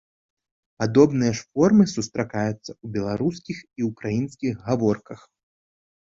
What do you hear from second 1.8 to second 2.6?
сустракаюцца